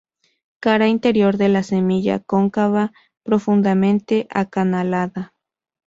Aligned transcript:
Cara 0.59 0.87
interior 0.87 1.37
de 1.37 1.47
la 1.47 1.61
semilla 1.61 2.21
cóncava 2.21 2.91
profundamente 3.23 4.27
acanalada. 4.31 5.35